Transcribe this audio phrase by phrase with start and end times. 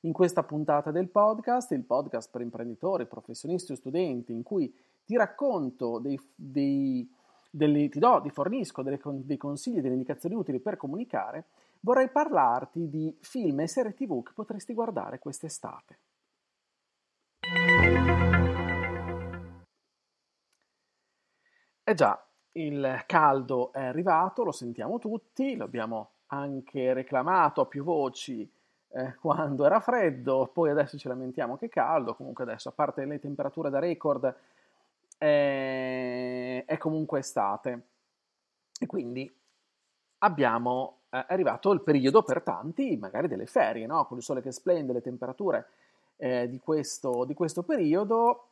[0.00, 5.16] In questa puntata del podcast, il podcast per imprenditori, professionisti o studenti, in cui ti
[5.16, 7.08] racconto dei, dei
[7.50, 11.46] delle, ti do, ti fornisco delle, dei consigli e delle indicazioni utili per comunicare,
[11.80, 15.98] vorrei parlarti di film e serie tv che potresti guardare quest'estate.
[21.82, 27.82] Eh già, il caldo è arrivato, lo sentiamo tutti, lo abbiamo anche reclamato a più
[27.82, 28.48] voci
[28.92, 33.04] eh, quando era freddo, poi adesso ci lamentiamo che è caldo, comunque adesso a parte
[33.04, 34.34] le temperature da record
[35.16, 37.82] è, è comunque estate
[38.78, 39.32] e quindi
[40.18, 44.06] abbiamo eh, arrivato il periodo per tanti magari delle ferie, no?
[44.06, 45.68] con il sole che splende, le temperature
[46.16, 48.46] eh, di, questo, di questo periodo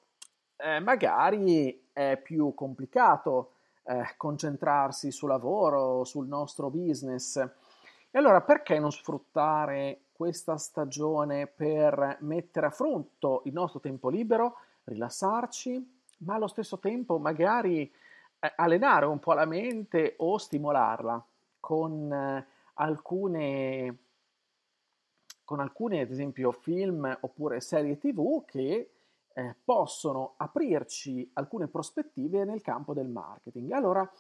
[0.56, 3.52] eh, magari è più complicato
[3.84, 7.36] eh, concentrarsi sul lavoro, sul nostro business.
[7.36, 14.56] E allora perché non sfruttare questa stagione per mettere a frutto il nostro tempo libero,
[14.82, 17.82] rilassarci, ma allo stesso tempo magari
[18.40, 21.24] eh, allenare un po' la mente o stimolarla
[21.60, 23.98] con eh, alcune
[25.44, 28.90] con alcune ad esempio film oppure serie tv che
[29.32, 33.70] eh, possono aprirci alcune prospettive nel campo del marketing.
[33.70, 34.10] Allora,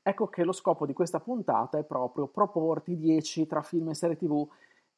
[0.00, 4.16] ecco che lo scopo di questa puntata è proprio proporti 10 tra film e serie
[4.16, 4.48] TV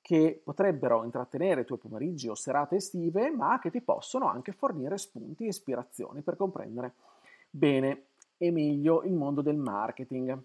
[0.03, 4.98] che potrebbero intrattenere i tuoi pomeriggi o serate estive, ma che ti possono anche fornire
[4.98, 6.95] spunti e ispirazioni per comprendere
[7.48, 10.42] bene e meglio il mondo del marketing.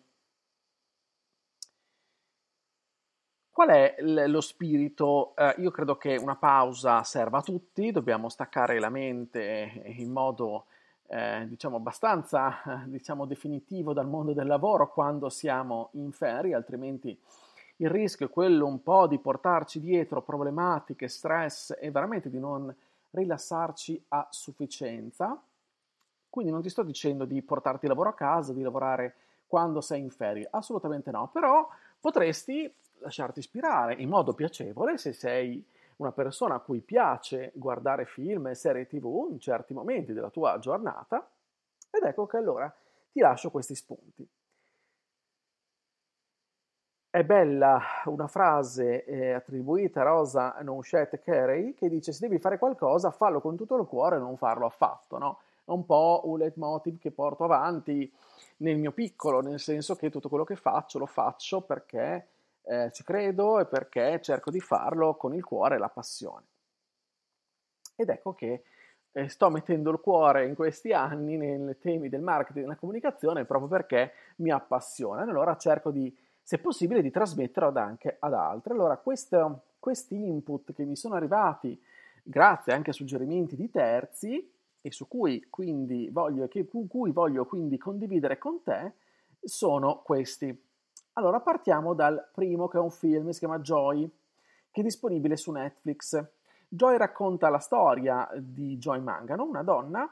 [3.50, 5.36] Qual è lo spirito?
[5.36, 10.66] Eh, io credo che una pausa serva a tutti, dobbiamo staccare la mente in modo
[11.08, 17.20] eh, diciamo abbastanza diciamo, definitivo dal mondo del lavoro quando siamo in ferie, altrimenti
[17.78, 22.74] il rischio è quello un po' di portarci dietro problematiche, stress e veramente di non
[23.12, 25.40] rilassarci a sufficienza.
[26.30, 29.16] Quindi non ti sto dicendo di portarti lavoro a casa, di lavorare
[29.48, 31.68] quando sei in ferie, assolutamente no, però
[32.00, 35.64] potresti lasciarti ispirare in modo piacevole se sei
[35.98, 40.60] una persona a cui piace guardare film e serie tv in certi momenti della tua
[40.60, 41.28] giornata
[41.90, 42.72] ed ecco che allora
[43.12, 44.28] ti lascio questi spunti.
[47.10, 52.58] È bella una frase eh, attribuita a Rosa Nouchet Carey che dice se devi fare
[52.58, 55.40] qualcosa fallo con tutto il cuore e non farlo affatto, no?
[55.64, 58.12] È un po' un leitmotiv che porto avanti
[58.58, 62.28] nel mio piccolo, nel senso che tutto quello che faccio lo faccio perché
[62.64, 66.46] eh, ci credo e perché cerco di farlo con il cuore e la passione.
[67.96, 68.64] Ed ecco che
[69.12, 73.46] eh, sto mettendo il cuore in questi anni nei temi del marketing e della comunicazione
[73.46, 75.22] proprio perché mi appassiona.
[75.24, 76.16] Allora cerco di,
[76.48, 78.72] se possibile, di trasmetterlo anche ad altri.
[78.72, 81.78] Allora, questo, questi input che mi sono arrivati
[82.24, 84.50] grazie anche a suggerimenti di terzi
[84.80, 88.94] e su cui quindi voglio, che, cui voglio quindi condividere con te
[89.44, 90.58] sono questi.
[91.14, 94.10] Allora partiamo dal primo che è un film, si chiama Joy,
[94.72, 96.26] che è disponibile su Netflix.
[96.70, 100.10] Joy racconta la storia di Joy Mangano, una donna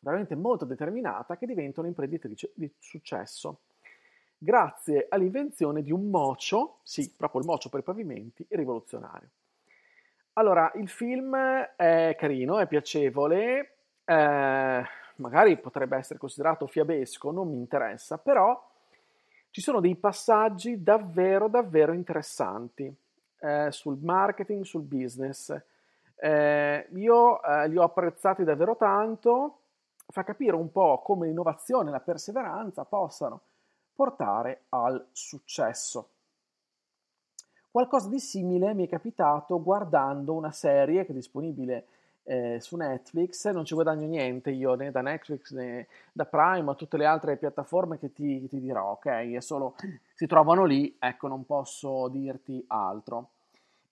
[0.00, 3.58] veramente molto determinata che diventa un'imprenditrice di successo
[4.44, 9.28] grazie all'invenzione di un mocio, sì, proprio il mocio per i pavimenti, rivoluzionario.
[10.34, 14.84] Allora, il film è carino, è piacevole, eh,
[15.16, 18.70] magari potrebbe essere considerato fiabesco, non mi interessa, però
[19.50, 22.92] ci sono dei passaggi davvero, davvero interessanti
[23.38, 25.56] eh, sul marketing, sul business.
[26.16, 29.60] Eh, io eh, li ho apprezzati davvero tanto,
[30.08, 33.40] fa capire un po' come l'innovazione e la perseveranza possano
[33.94, 36.08] portare al successo.
[37.70, 41.86] Qualcosa di simile mi è capitato guardando una serie che è disponibile
[42.24, 46.74] eh, su Netflix, non ci guadagno niente io né da Netflix né da Prime o
[46.74, 49.06] tutte le altre piattaforme che ti, ti dirò, ok?
[49.06, 49.74] È solo,
[50.14, 53.30] si trovano lì, ecco, non posso dirti altro.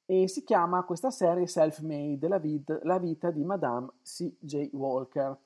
[0.07, 4.71] E si chiama questa serie Self-Made, la, vid- la vita di Madame C.J.
[4.73, 5.37] Walker.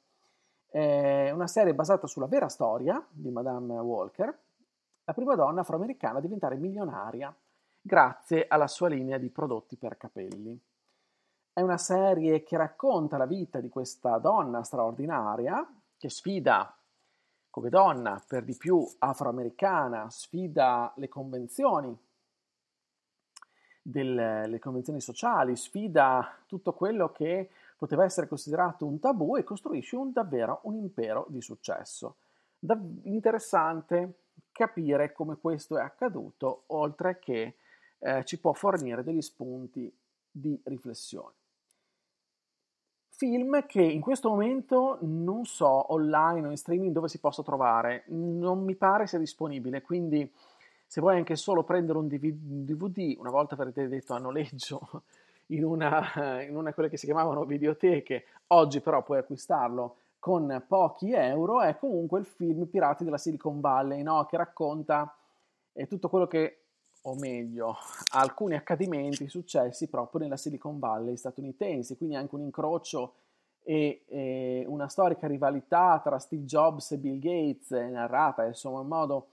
[0.68, 4.36] È una serie basata sulla vera storia di Madame Walker,
[5.06, 7.34] la prima donna afroamericana a diventare milionaria
[7.80, 10.60] grazie alla sua linea di prodotti per capelli.
[11.52, 15.64] È una serie che racconta la vita di questa donna straordinaria
[15.96, 16.76] che sfida
[17.48, 21.96] come donna, per di più afroamericana, sfida le convenzioni,
[23.80, 29.94] delle, le convenzioni sociali, sfida tutto quello che poteva essere considerato un tabù e costruisce
[29.94, 32.16] un, davvero un impero di successo.
[32.58, 34.24] Da, interessante
[34.56, 37.56] capire come questo è accaduto, oltre che
[37.98, 39.92] eh, ci può fornire degli spunti
[40.30, 41.34] di riflessione.
[43.10, 48.04] Film che in questo momento non so online o in streaming dove si possa trovare,
[48.08, 50.30] non mi pare sia disponibile, quindi
[50.86, 55.02] se vuoi anche solo prendere un DVD, una volta avrete detto a noleggio
[55.48, 59.96] in una, una quelle che si chiamavano videoteche, oggi però puoi acquistarlo
[60.26, 64.26] con pochi euro, è comunque il film Pirati della Silicon Valley, no?
[64.26, 65.16] che racconta
[65.72, 66.62] eh, tutto quello che
[67.02, 67.76] o meglio,
[68.14, 73.14] alcuni accadimenti successi proprio nella Silicon Valley statunitense, quindi anche un incrocio
[73.62, 79.28] e, e una storica rivalità tra Steve Jobs e Bill Gates, narrata insomma in modo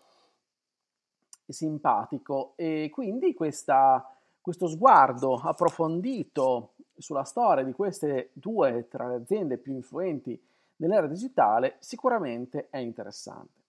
[1.48, 4.08] simpatico e quindi questa,
[4.40, 10.40] questo sguardo approfondito sulla storia di queste due tra le aziende più influenti
[10.78, 13.62] nell'era digitale sicuramente è interessante.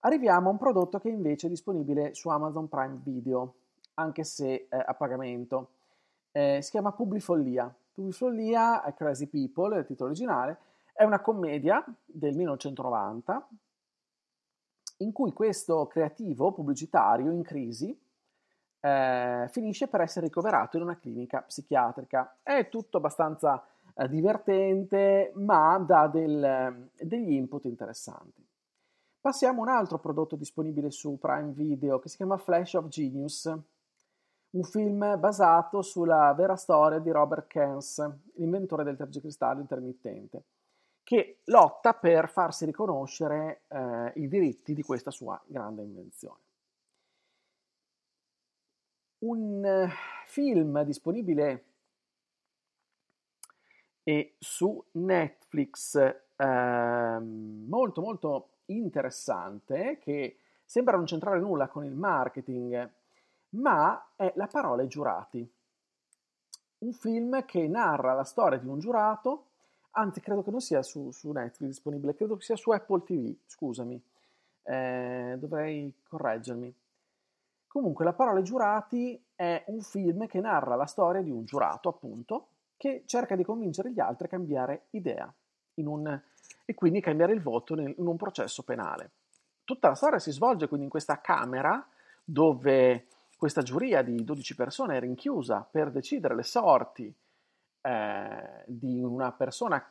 [0.00, 3.54] Arriviamo a un prodotto che invece è disponibile su Amazon Prime Video,
[3.94, 5.70] anche se eh, a pagamento.
[6.32, 7.72] Eh, si chiama Publifollia.
[7.92, 10.58] Publifollia è Crazy People, è il titolo originale,
[10.92, 13.48] è una commedia del 1990
[14.98, 17.96] in cui questo creativo pubblicitario in crisi
[18.80, 22.38] eh, finisce per essere ricoverato in una clinica psichiatrica.
[22.42, 28.46] È tutto abbastanza eh, divertente, ma dà del, degli input interessanti.
[29.20, 33.44] Passiamo a un altro prodotto disponibile su Prime Video che si chiama Flash of Genius,
[34.50, 38.04] un film basato sulla vera storia di Robert Keynes,
[38.34, 40.44] l'inventore del tergicristallo intermittente,
[41.02, 46.40] che lotta per farsi riconoscere eh, i diritti di questa sua grande invenzione.
[49.18, 49.88] Un eh,
[50.26, 51.71] film disponibile
[54.02, 62.90] e su Netflix eh, molto molto interessante che sembra non centrare nulla con il marketing,
[63.50, 65.46] ma è La parola giurati.
[66.78, 69.46] Un film che narra la storia di un giurato,
[69.92, 73.34] anzi credo che non sia su, su Netflix disponibile, credo che sia su Apple TV,
[73.46, 74.02] scusami,
[74.62, 76.74] eh, dovrei correggermi.
[77.68, 82.48] Comunque, La parola giurati è un film che narra la storia di un giurato, appunto,
[82.82, 85.32] che cerca di convincere gli altri a cambiare idea
[85.74, 86.20] un
[86.64, 89.12] e quindi cambiare il voto in un processo penale.
[89.62, 91.86] Tutta la storia si svolge quindi in questa camera
[92.24, 93.06] dove
[93.36, 97.14] questa giuria di 12 persone è rinchiusa per decidere le sorti
[97.82, 99.88] eh, di una persona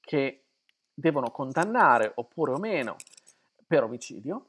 [0.00, 0.46] che
[0.94, 2.96] devono condannare oppure o meno
[3.66, 4.46] per omicidio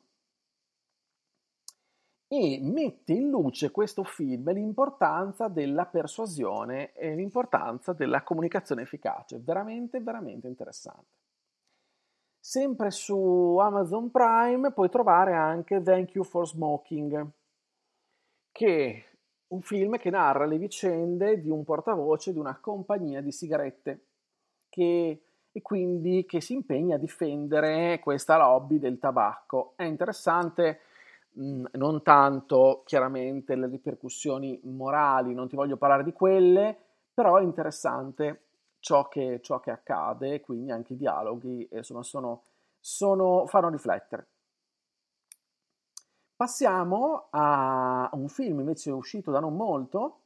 [2.33, 10.00] e mette in luce questo film l'importanza della persuasione e l'importanza della comunicazione efficace, veramente
[10.00, 11.10] veramente interessante.
[12.39, 17.30] Sempre su Amazon Prime puoi trovare anche Thank You for Smoking,
[18.54, 19.06] che è
[19.48, 24.06] un film che narra le vicende di un portavoce di una compagnia di sigarette
[24.70, 29.74] che, e quindi che si impegna a difendere questa lobby del tabacco.
[29.75, 30.79] È interessante
[31.34, 36.78] non tanto chiaramente le ripercussioni morali, non ti voglio parlare di quelle,
[37.14, 38.46] però è interessante
[38.80, 42.44] ciò che, ciò che accade, quindi anche i dialoghi insomma, sono,
[42.80, 44.28] sono, fanno riflettere.
[46.36, 50.22] Passiamo a un film invece uscito da non molto,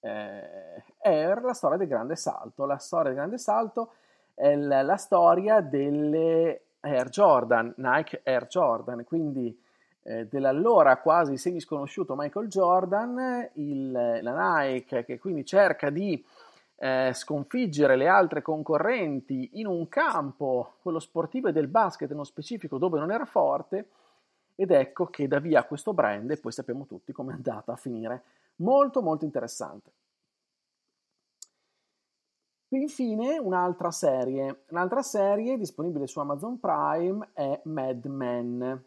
[0.00, 2.66] eh, Air, la storia del grande salto.
[2.66, 3.92] La storia del grande salto
[4.34, 9.56] è la, la storia delle Air Jordan, Nike Air Jordan, quindi
[10.04, 16.22] eh, dell'allora quasi semi sconosciuto Michael Jordan, il, la Nike che quindi cerca di
[16.76, 22.78] eh, sconfiggere le altre concorrenti in un campo, quello sportivo e del basket nello specifico,
[22.78, 23.88] dove non era forte,
[24.54, 27.76] ed ecco che dà via questo brand e poi sappiamo tutti come è andata a
[27.76, 28.22] finire.
[28.56, 29.90] Molto molto interessante.
[32.68, 38.84] Infine un'altra serie, un'altra serie disponibile su Amazon Prime è Mad Men,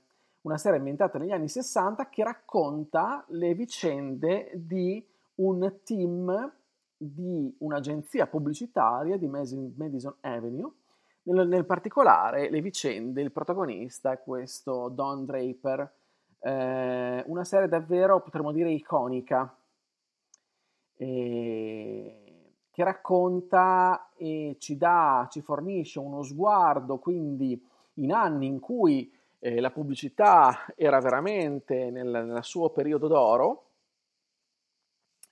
[0.48, 6.54] una serie ambientata negli anni 60 che racconta le vicende di un team
[6.96, 10.72] di un'agenzia pubblicitaria di Madison Avenue,
[11.24, 15.94] nel, nel particolare le vicende, il protagonista è questo Don Draper,
[16.40, 19.54] eh, una serie davvero potremmo dire iconica,
[20.96, 22.22] eh,
[22.72, 27.62] che racconta e ci dà, ci fornisce uno sguardo, quindi
[27.96, 33.64] in anni in cui eh, la pubblicità era veramente nel, nel suo periodo d'oro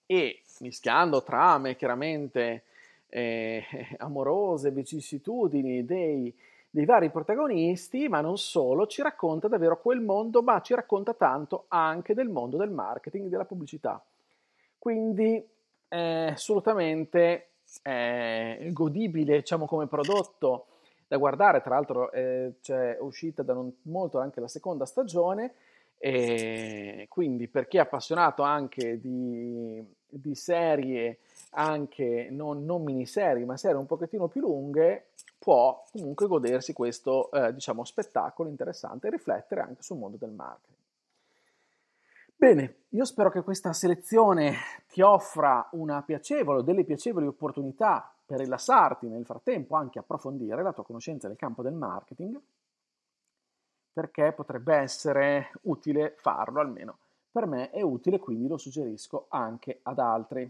[0.06, 2.64] e mischiando trame chiaramente
[3.08, 3.64] eh,
[3.98, 6.34] amorose, vicissitudini dei,
[6.70, 11.66] dei vari protagonisti, ma non solo, ci racconta davvero quel mondo, ma ci racconta tanto
[11.70, 14.04] anche del mondo del marketing, della pubblicità.
[14.78, 15.44] Quindi
[15.88, 17.50] è assolutamente
[17.82, 20.68] eh, godibile, diciamo, come prodotto
[21.16, 21.62] da guardare.
[21.62, 25.54] Tra l'altro, eh, c'è uscita da non molto anche la seconda stagione.
[25.98, 31.20] E quindi per chi è appassionato anche di, di serie,
[31.52, 35.08] anche non, non, miniserie, ma serie un pochettino più lunghe,
[35.40, 40.74] può comunque godersi questo eh, diciamo, spettacolo interessante e riflettere anche sul mondo del marketing.
[42.38, 44.56] Bene, io spero che questa selezione
[44.90, 50.74] ti offra una piacevole o delle piacevoli opportunità per rilassarti nel frattempo anche approfondire la
[50.74, 52.40] tua conoscenza nel campo del marketing,
[53.94, 56.98] perché potrebbe essere utile farlo, almeno
[57.36, 60.50] per me è utile, quindi lo suggerisco anche ad altri.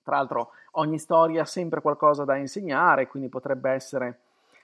[0.00, 4.20] Tra l'altro ogni storia ha sempre qualcosa da insegnare, quindi potrebbe essere,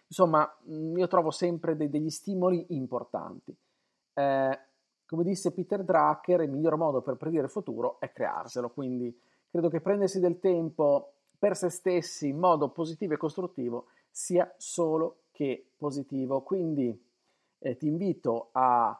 [0.06, 3.52] insomma, io trovo sempre de- degli stimoli importanti.
[4.14, 4.58] Eh,
[5.04, 9.12] come disse Peter Drucker, il miglior modo per predire il futuro è crearselo, quindi
[9.50, 15.22] credo che prendersi del tempo per se stessi in modo positivo e costruttivo sia solo
[15.32, 16.42] che positivo.
[16.42, 16.96] Quindi
[17.58, 18.96] eh, ti invito a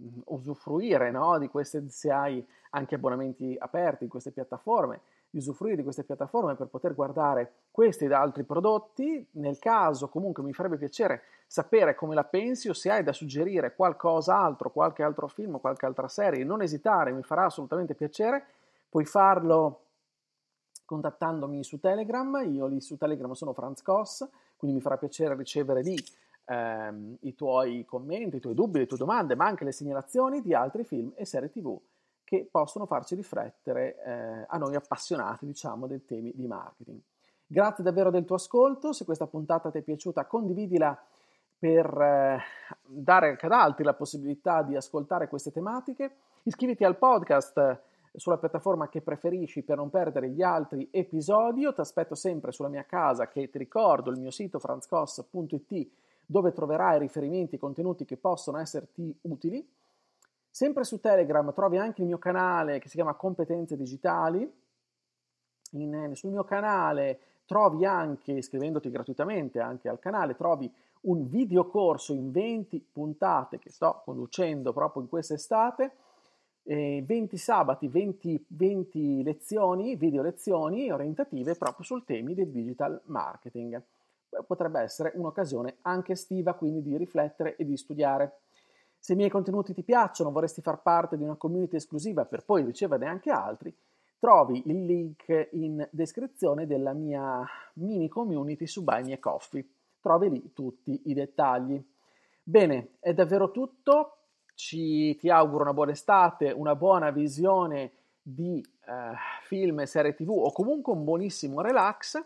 [0.00, 5.76] mm, usufruire no, di queste, se hai anche abbonamenti aperti in queste piattaforme, di usufruire
[5.76, 9.24] di queste piattaforme per poter guardare questi ed altri prodotti.
[9.34, 13.76] Nel caso comunque mi farebbe piacere sapere come la pensi o se hai da suggerire
[13.76, 18.46] qualcos'altro, qualche altro film, qualche altra serie, non esitare, mi farà assolutamente piacere.
[18.88, 19.83] Puoi farlo
[20.94, 25.82] contattandomi su Telegram, io lì su Telegram sono Franz Koss, quindi mi farà piacere ricevere
[25.82, 25.96] lì
[26.44, 30.54] ehm, i tuoi commenti, i tuoi dubbi, le tue domande, ma anche le segnalazioni di
[30.54, 31.76] altri film e serie tv
[32.22, 37.00] che possono farci riflettere eh, a noi appassionati, diciamo, dei temi di marketing.
[37.44, 40.96] Grazie davvero del tuo ascolto, se questa puntata ti è piaciuta condividila
[41.58, 42.38] per eh,
[42.86, 46.16] dare anche ad altri la possibilità di ascoltare queste tematiche.
[46.44, 47.82] Iscriviti al podcast
[48.16, 51.60] sulla piattaforma che preferisci per non perdere gli altri episodi.
[51.60, 55.88] Io ti aspetto sempre sulla mia casa che ti ricordo il mio sito franzcos.it
[56.26, 59.66] dove troverai riferimenti e contenuti che possono esserti utili.
[60.48, 64.62] Sempre su Telegram trovi anche il mio canale che si chiama Competenze Digitali.
[65.72, 72.30] In, sul mio canale trovi anche, iscrivendoti gratuitamente anche al canale, trovi un videocorso in
[72.30, 75.92] 20 puntate che sto conducendo proprio in quest'estate,
[76.64, 83.80] eh, 20 sabati, 20, 20 lezioni, video lezioni orientative proprio sul temi del digital marketing.
[84.46, 88.38] Potrebbe essere un'occasione anche estiva quindi di riflettere e di studiare.
[88.98, 92.64] Se i miei contenuti ti piacciono, vorresti far parte di una community esclusiva per poi
[92.64, 93.72] riceverne anche altri,
[94.18, 99.68] trovi il link in descrizione della mia mini community su Buy Me Coffee.
[100.00, 101.82] Trovi lì tutti i dettagli.
[102.42, 104.23] Bene, è davvero tutto.
[104.54, 107.92] Ci, ti auguro una buona estate, una buona visione
[108.22, 112.22] di eh, film e serie tv o comunque un buonissimo relax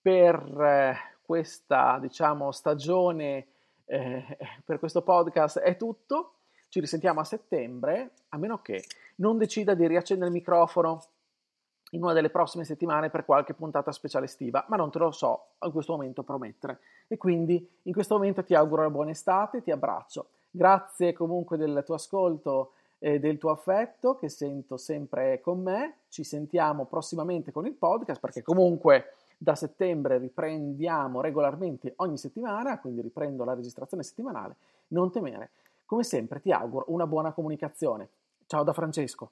[0.00, 3.46] per eh, questa diciamo stagione
[3.86, 6.34] eh, per questo podcast è tutto.
[6.68, 8.84] Ci risentiamo a settembre, a meno che
[9.16, 11.02] non decida di riaccendere il microfono
[11.90, 15.48] in una delle prossime settimane per qualche puntata speciale estiva, ma non te lo so
[15.62, 16.80] in questo momento promettere.
[17.06, 20.28] E quindi in questo momento ti auguro una buona estate, ti abbraccio.
[20.54, 25.96] Grazie comunque del tuo ascolto e del tuo affetto che sento sempre con me.
[26.10, 33.00] Ci sentiamo prossimamente con il podcast perché comunque da settembre riprendiamo regolarmente ogni settimana, quindi
[33.00, 34.56] riprendo la registrazione settimanale.
[34.88, 35.52] Non temere.
[35.86, 38.08] Come sempre ti auguro una buona comunicazione.
[38.46, 39.30] Ciao da Francesco.